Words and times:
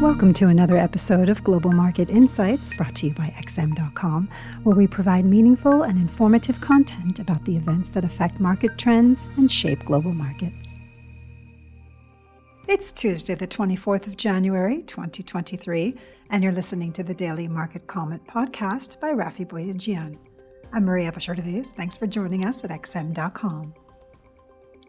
Welcome 0.00 0.32
to 0.34 0.46
another 0.48 0.78
episode 0.78 1.28
of 1.28 1.44
Global 1.44 1.72
Market 1.72 2.08
Insights 2.08 2.74
brought 2.74 2.94
to 2.96 3.08
you 3.08 3.12
by 3.12 3.34
XM.com, 3.36 4.30
where 4.62 4.74
we 4.74 4.86
provide 4.86 5.26
meaningful 5.26 5.82
and 5.82 5.98
informative 5.98 6.58
content 6.62 7.18
about 7.18 7.44
the 7.44 7.54
events 7.54 7.90
that 7.90 8.02
affect 8.02 8.40
market 8.40 8.78
trends 8.78 9.28
and 9.36 9.52
shape 9.52 9.84
global 9.84 10.14
markets. 10.14 10.78
It's 12.66 12.92
Tuesday, 12.92 13.34
the 13.34 13.46
24th 13.46 14.06
of 14.06 14.16
January, 14.16 14.80
2023, 14.84 15.94
and 16.30 16.42
you're 16.42 16.50
listening 16.50 16.94
to 16.94 17.02
the 17.02 17.12
Daily 17.12 17.46
Market 17.46 17.86
Comment 17.86 18.26
podcast 18.26 18.98
by 19.00 19.12
Raffi 19.12 19.46
Boyadjian. 19.46 20.16
I'm 20.72 20.86
Maria 20.86 21.12
Bashardez. 21.12 21.72
Thanks 21.72 21.98
for 21.98 22.06
joining 22.06 22.46
us 22.46 22.64
at 22.64 22.70
XM.com. 22.70 23.74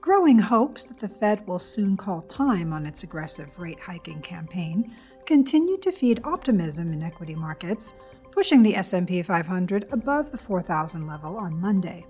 Growing 0.01 0.39
hopes 0.39 0.83
that 0.85 0.97
the 0.97 1.07
Fed 1.07 1.45
will 1.47 1.59
soon 1.59 1.95
call 1.95 2.23
time 2.23 2.73
on 2.73 2.87
its 2.87 3.03
aggressive 3.03 3.59
rate 3.59 3.79
hiking 3.79 4.19
campaign 4.21 4.91
continue 5.27 5.77
to 5.77 5.91
feed 5.91 6.19
optimism 6.23 6.91
in 6.91 7.03
equity 7.03 7.35
markets, 7.35 7.93
pushing 8.31 8.63
the 8.63 8.75
S&P 8.75 9.21
500 9.21 9.87
above 9.91 10.31
the 10.31 10.39
4000 10.39 11.05
level 11.05 11.37
on 11.37 11.61
Monday. 11.61 12.03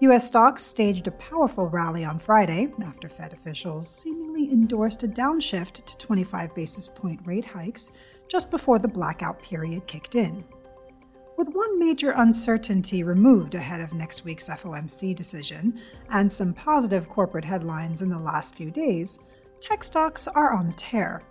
US 0.00 0.26
stocks 0.28 0.62
staged 0.62 1.08
a 1.08 1.12
powerful 1.12 1.68
rally 1.68 2.06
on 2.06 2.18
Friday 2.18 2.72
after 2.82 3.10
Fed 3.10 3.34
officials 3.34 3.94
seemingly 3.94 4.50
endorsed 4.50 5.02
a 5.02 5.06
downshift 5.06 5.84
to 5.84 5.98
25 5.98 6.54
basis 6.54 6.88
point 6.88 7.20
rate 7.26 7.44
hikes 7.44 7.92
just 8.28 8.50
before 8.50 8.78
the 8.78 8.88
blackout 8.88 9.42
period 9.42 9.86
kicked 9.86 10.14
in. 10.14 10.42
With 11.40 11.54
one 11.54 11.78
major 11.78 12.10
uncertainty 12.10 13.02
removed 13.02 13.54
ahead 13.54 13.80
of 13.80 13.94
next 13.94 14.26
week's 14.26 14.50
FOMC 14.50 15.14
decision 15.14 15.80
and 16.10 16.30
some 16.30 16.52
positive 16.52 17.08
corporate 17.08 17.46
headlines 17.46 18.02
in 18.02 18.10
the 18.10 18.18
last 18.18 18.54
few 18.54 18.70
days, 18.70 19.18
tech 19.58 19.82
stocks 19.82 20.28
are 20.28 20.52
on 20.52 20.68
a 20.68 20.72
tear. 20.74 21.22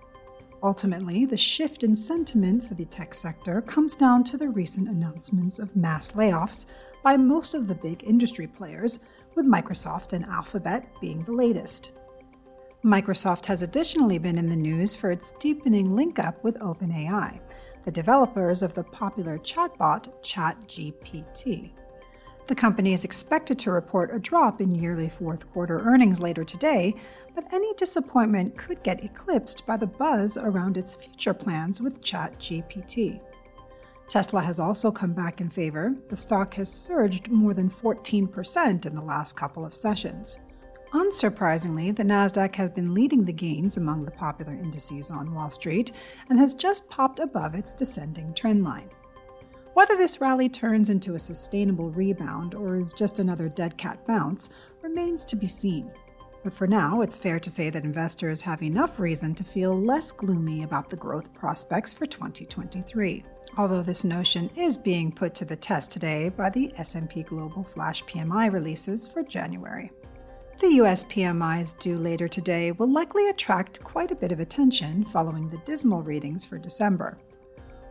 Ultimately, 0.64 1.26
the 1.26 1.38
shift 1.38 1.84
in 1.84 1.96
sentiment 1.96 2.68
for 2.68 2.74
the 2.74 2.86
tech 2.86 3.14
sector 3.14 3.62
comes 3.62 3.96
down 3.96 4.24
to 4.24 4.38
the 4.38 4.50
recent 4.50 4.90
announcements 4.90 5.60
of 5.60 5.76
mass 5.76 6.14
layoffs 6.14 6.66
by 7.04 7.16
most 7.16 7.54
of 7.54 7.68
the 7.68 7.76
big 7.76 8.04
industry 8.04 8.48
players, 8.48 9.02
with 9.36 9.46
Microsoft 9.46 10.14
and 10.14 10.26
Alphabet 10.26 10.88
being 11.00 11.22
the 11.22 11.34
latest. 11.34 11.92
Microsoft 12.84 13.46
has 13.46 13.62
additionally 13.62 14.18
been 14.18 14.40
in 14.40 14.50
the 14.50 14.56
news 14.56 14.96
for 14.96 15.12
its 15.12 15.34
deepening 15.34 15.96
link 15.96 16.18
up 16.18 16.44
with 16.44 16.58
OpenAI 16.58 17.40
the 17.86 17.92
developers 17.92 18.64
of 18.64 18.74
the 18.74 18.84
popular 18.84 19.38
chatbot 19.40 20.10
ChatGPT. 20.22 21.72
The 22.48 22.56
company 22.56 22.94
is 22.94 23.06
expected 23.06 23.60
to 23.60 23.72
report 23.72 24.14
a 24.14 24.20
drop 24.20 24.60
in 24.60 24.74
yearly 24.74 25.08
fourth 25.08 25.52
quarter 25.52 25.80
earnings 25.82 26.20
later 26.20 26.44
today, 26.44 26.96
but 27.36 27.54
any 27.54 27.74
disappointment 27.76 28.58
could 28.58 28.82
get 28.82 29.04
eclipsed 29.04 29.66
by 29.68 29.78
the 29.78 29.86
buzz 29.86 30.36
around 30.36 30.76
its 30.76 30.96
future 30.96 31.34
plans 31.34 31.80
with 31.80 32.02
ChatGPT. 32.02 33.22
Tesla 34.08 34.42
has 34.42 34.60
also 34.60 34.92
come 34.92 35.14
back 35.14 35.40
in 35.40 35.50
favor. 35.52 35.94
The 36.10 36.16
stock 36.16 36.56
has 36.56 36.74
surged 36.74 37.30
more 37.30 37.54
than 37.54 37.70
14% 37.70 38.86
in 38.86 38.96
the 38.96 39.02
last 39.02 39.38
couple 39.38 39.64
of 39.64 39.76
sessions. 39.76 40.40
Unsurprisingly, 40.92 41.96
the 41.96 42.04
Nasdaq 42.04 42.56
has 42.56 42.72
been 42.72 42.96
leading 42.96 43.24
the 43.24 43.32
gains 43.34 43.78
among 43.78 44.06
the 44.06 44.12
popular 44.12 44.54
indices 44.54 45.12
on 45.12 45.36
Wall 45.36 45.52
Street 45.52 45.92
and 46.30 46.40
has 46.40 46.56
just 46.56 46.90
popped 46.90 47.20
above 47.20 47.54
its 47.54 47.74
descending 47.74 48.34
trend 48.34 48.64
line. 48.64 48.90
Whether 49.76 49.96
this 49.96 50.20
rally 50.20 50.50
turns 50.50 50.90
into 50.90 51.14
a 51.14 51.20
sustainable 51.20 51.92
rebound 51.92 52.56
or 52.56 52.76
is 52.76 52.92
just 52.92 53.20
another 53.20 53.50
dead 53.50 53.78
cat 53.78 54.06
bounce 54.08 54.50
remains 54.82 55.26
to 55.26 55.36
be 55.36 55.48
seen. 55.48 55.92
But 56.44 56.54
for 56.54 56.66
now, 56.66 57.02
it's 57.02 57.18
fair 57.18 57.40
to 57.40 57.50
say 57.50 57.70
that 57.70 57.84
investors 57.84 58.42
have 58.42 58.64
enough 58.64 59.00
reason 59.00 59.36
to 59.36 59.44
feel 59.44 59.80
less 59.80 60.12
gloomy 60.12 60.64
about 60.64 60.90
the 60.90 60.96
growth 60.96 61.32
prospects 61.36 61.94
for 61.94 62.08
2023. 62.08 63.24
Although 63.58 63.84
this 63.84 64.04
notion 64.04 64.50
is 64.56 64.76
being 64.76 65.12
put 65.12 65.36
to 65.36 65.46
the 65.46 65.56
test 65.56 65.92
today 65.92 66.30
by 66.30 66.50
the 66.50 66.74
S&P 66.78 67.24
Global 67.24 67.64
Flash 67.64 68.04
PMI 68.06 68.52
releases 68.52 69.08
for 69.08 69.22
January. 69.22 69.92
The 70.60 70.76
US 70.82 71.06
PMIs 71.06 71.80
due 71.80 71.96
later 71.96 72.28
today 72.28 72.74
will 72.74 72.92
likely 72.92 73.30
attract 73.30 73.82
quite 73.82 74.12
a 74.12 74.16
bit 74.16 74.34
of 74.34 74.42
attention 74.42 75.06
following 75.06 75.50
the 75.50 75.60
dismal 75.60 76.02
readings 76.02 76.44
for 76.44 76.58
December. 76.58 77.18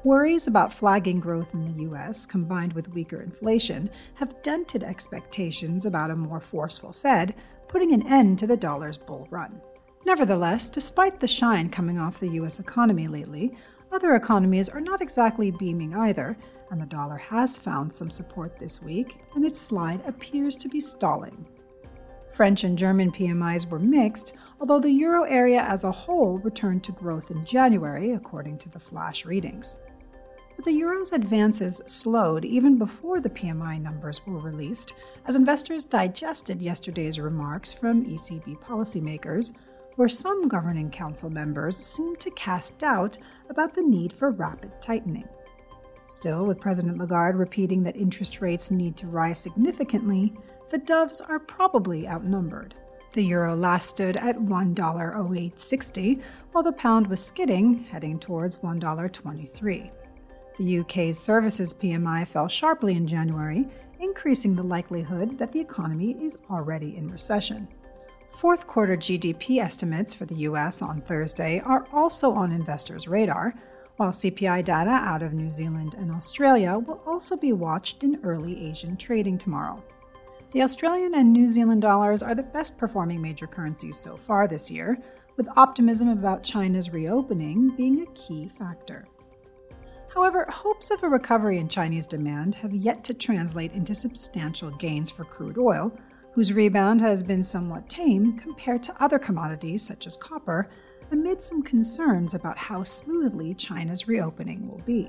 Worries 0.04 0.48
about 0.48 0.74
flagging 0.74 1.18
growth 1.18 1.54
in 1.54 1.64
the 1.64 1.84
US, 1.84 2.26
combined 2.26 2.74
with 2.74 2.92
weaker 2.92 3.22
inflation, 3.22 3.88
have 4.16 4.42
dented 4.42 4.84
expectations 4.84 5.86
about 5.86 6.10
a 6.10 6.16
more 6.16 6.40
forceful 6.40 6.92
Fed, 6.92 7.34
putting 7.68 7.94
an 7.94 8.06
end 8.06 8.38
to 8.40 8.46
the 8.46 8.56
dollar's 8.56 8.98
bull 8.98 9.26
run. 9.30 9.62
Nevertheless, 10.04 10.68
despite 10.68 11.20
the 11.20 11.26
shine 11.26 11.70
coming 11.70 11.98
off 11.98 12.20
the 12.20 12.32
US 12.32 12.60
economy 12.60 13.08
lately, 13.08 13.56
other 13.92 14.14
economies 14.14 14.68
are 14.68 14.82
not 14.82 15.00
exactly 15.00 15.50
beaming 15.50 15.94
either, 15.96 16.36
and 16.70 16.82
the 16.82 16.86
dollar 16.86 17.16
has 17.16 17.56
found 17.56 17.94
some 17.94 18.10
support 18.10 18.58
this 18.58 18.82
week, 18.82 19.16
and 19.34 19.46
its 19.46 19.58
slide 19.58 20.02
appears 20.06 20.54
to 20.56 20.68
be 20.68 20.80
stalling. 20.80 21.47
French 22.32 22.64
and 22.64 22.78
German 22.78 23.10
PMIs 23.10 23.68
were 23.68 23.78
mixed, 23.78 24.34
although 24.60 24.80
the 24.80 24.90
euro 24.90 25.24
area 25.24 25.60
as 25.62 25.84
a 25.84 25.92
whole 25.92 26.38
returned 26.38 26.84
to 26.84 26.92
growth 26.92 27.30
in 27.30 27.44
January, 27.44 28.12
according 28.12 28.58
to 28.58 28.68
the 28.68 28.78
flash 28.78 29.24
readings. 29.24 29.78
But 30.56 30.64
the 30.64 30.72
euro's 30.72 31.12
advances 31.12 31.80
slowed 31.86 32.44
even 32.44 32.78
before 32.78 33.20
the 33.20 33.30
PMI 33.30 33.80
numbers 33.80 34.26
were 34.26 34.40
released, 34.40 34.94
as 35.26 35.36
investors 35.36 35.84
digested 35.84 36.60
yesterday's 36.60 37.20
remarks 37.20 37.72
from 37.72 38.04
ECB 38.04 38.58
policymakers, 38.60 39.52
where 39.94 40.08
some 40.08 40.48
governing 40.48 40.90
council 40.90 41.30
members 41.30 41.76
seemed 41.76 42.18
to 42.20 42.30
cast 42.32 42.76
doubt 42.78 43.18
about 43.48 43.74
the 43.74 43.82
need 43.82 44.12
for 44.12 44.30
rapid 44.30 44.72
tightening. 44.80 45.28
Still, 46.08 46.46
with 46.46 46.58
President 46.58 46.96
Lagarde 46.96 47.36
repeating 47.36 47.82
that 47.82 47.94
interest 47.94 48.40
rates 48.40 48.70
need 48.70 48.96
to 48.96 49.06
rise 49.06 49.38
significantly, 49.38 50.32
the 50.70 50.78
doves 50.78 51.20
are 51.20 51.38
probably 51.38 52.08
outnumbered. 52.08 52.74
The 53.12 53.22
euro 53.24 53.54
last 53.54 53.90
stood 53.90 54.16
at 54.16 54.38
$1.0860, 54.38 56.22
while 56.52 56.64
the 56.64 56.72
pound 56.72 57.08
was 57.08 57.22
skidding, 57.22 57.84
heading 57.84 58.18
towards 58.18 58.56
$1.23. 58.56 59.90
The 60.58 60.78
UK's 60.80 61.18
services 61.18 61.74
PMI 61.74 62.26
fell 62.26 62.48
sharply 62.48 62.96
in 62.96 63.06
January, 63.06 63.68
increasing 64.00 64.56
the 64.56 64.62
likelihood 64.62 65.36
that 65.36 65.52
the 65.52 65.60
economy 65.60 66.12
is 66.24 66.38
already 66.50 66.96
in 66.96 67.10
recession. 67.10 67.68
Fourth 68.30 68.66
quarter 68.66 68.96
GDP 68.96 69.58
estimates 69.58 70.14
for 70.14 70.24
the 70.24 70.36
US 70.36 70.80
on 70.80 71.02
Thursday 71.02 71.60
are 71.60 71.86
also 71.92 72.32
on 72.32 72.50
investors' 72.50 73.08
radar, 73.08 73.54
while 73.98 74.10
CPI 74.10 74.64
data 74.64 74.90
out 74.90 75.22
of 75.22 75.34
New 75.34 75.50
Zealand 75.50 75.96
and 75.98 76.12
Australia 76.12 76.78
will 76.78 77.02
also 77.04 77.36
be 77.36 77.52
watched 77.52 78.04
in 78.04 78.20
early 78.22 78.70
Asian 78.70 78.96
trading 78.96 79.36
tomorrow. 79.36 79.82
The 80.52 80.62
Australian 80.62 81.14
and 81.14 81.32
New 81.32 81.48
Zealand 81.48 81.82
dollars 81.82 82.22
are 82.22 82.34
the 82.36 82.44
best 82.44 82.78
performing 82.78 83.20
major 83.20 83.48
currencies 83.48 83.98
so 83.98 84.16
far 84.16 84.46
this 84.46 84.70
year, 84.70 84.98
with 85.36 85.48
optimism 85.56 86.08
about 86.08 86.44
China's 86.44 86.90
reopening 86.90 87.74
being 87.76 88.02
a 88.02 88.06
key 88.12 88.48
factor. 88.48 89.04
However, 90.14 90.46
hopes 90.48 90.92
of 90.92 91.02
a 91.02 91.08
recovery 91.08 91.58
in 91.58 91.68
Chinese 91.68 92.06
demand 92.06 92.54
have 92.54 92.72
yet 92.72 93.02
to 93.04 93.14
translate 93.14 93.72
into 93.72 93.96
substantial 93.96 94.70
gains 94.70 95.10
for 95.10 95.24
crude 95.24 95.58
oil, 95.58 95.92
whose 96.32 96.52
rebound 96.52 97.00
has 97.00 97.20
been 97.20 97.42
somewhat 97.42 97.88
tame 97.88 98.38
compared 98.38 98.82
to 98.84 99.02
other 99.02 99.18
commodities 99.18 99.82
such 99.82 100.06
as 100.06 100.16
copper, 100.16 100.68
amid 101.10 101.42
some 101.42 101.62
concerns 101.62 102.34
about 102.34 102.58
how 102.58 102.84
smoothly 102.84 103.54
China's 103.54 104.08
reopening 104.08 104.68
will 104.68 104.82
be. 104.86 105.08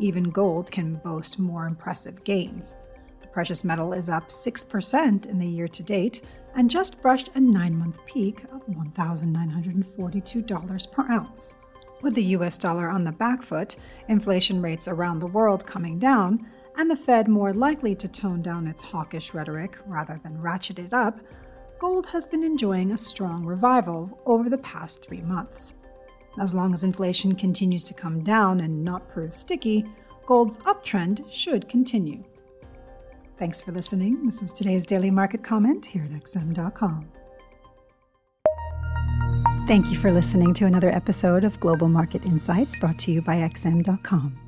Even 0.00 0.30
gold 0.30 0.70
can 0.70 0.94
boast 0.96 1.38
more 1.38 1.66
impressive 1.66 2.22
gains. 2.24 2.74
The 3.20 3.28
precious 3.28 3.64
metal 3.64 3.92
is 3.92 4.08
up 4.08 4.28
6% 4.28 5.26
in 5.26 5.38
the 5.38 5.46
year 5.46 5.68
to 5.68 5.82
date 5.82 6.22
and 6.54 6.70
just 6.70 7.02
brushed 7.02 7.28
a 7.34 7.40
nine 7.40 7.76
month 7.76 7.98
peak 8.06 8.44
of 8.52 8.66
$1,942 8.66 10.92
per 10.92 11.10
ounce. 11.10 11.56
With 12.00 12.14
the 12.14 12.22
US 12.24 12.56
dollar 12.56 12.88
on 12.88 13.02
the 13.02 13.12
back 13.12 13.42
foot, 13.42 13.74
inflation 14.06 14.62
rates 14.62 14.86
around 14.86 15.18
the 15.18 15.26
world 15.26 15.66
coming 15.66 15.98
down, 15.98 16.46
and 16.76 16.88
the 16.88 16.96
Fed 16.96 17.26
more 17.26 17.52
likely 17.52 17.96
to 17.96 18.06
tone 18.06 18.40
down 18.40 18.68
its 18.68 18.82
hawkish 18.82 19.34
rhetoric 19.34 19.76
rather 19.84 20.20
than 20.22 20.40
ratchet 20.40 20.78
it 20.78 20.92
up, 20.92 21.18
gold 21.78 22.06
has 22.06 22.26
been 22.26 22.42
enjoying 22.42 22.92
a 22.92 22.96
strong 22.96 23.44
revival 23.44 24.20
over 24.26 24.48
the 24.48 24.58
past 24.58 25.02
three 25.02 25.22
months. 25.22 25.74
As 26.40 26.54
long 26.54 26.74
as 26.74 26.84
inflation 26.84 27.34
continues 27.34 27.84
to 27.84 27.94
come 27.94 28.22
down 28.22 28.60
and 28.60 28.84
not 28.84 29.08
prove 29.08 29.34
sticky, 29.34 29.84
gold's 30.26 30.58
uptrend 30.60 31.24
should 31.30 31.68
continue. 31.68 32.24
Thanks 33.38 33.60
for 33.60 33.72
listening. 33.72 34.26
This 34.26 34.42
is 34.42 34.52
today's 34.52 34.84
daily 34.84 35.10
market 35.10 35.42
comment 35.42 35.86
here 35.86 36.02
at 36.02 36.10
XM.com. 36.10 37.08
Thank 39.66 39.90
you 39.90 39.98
for 39.98 40.10
listening 40.10 40.54
to 40.54 40.66
another 40.66 40.90
episode 40.90 41.44
of 41.44 41.60
Global 41.60 41.88
Market 41.88 42.24
Insights 42.24 42.78
brought 42.80 42.98
to 43.00 43.12
you 43.12 43.20
by 43.22 43.36
XM.com. 43.36 44.47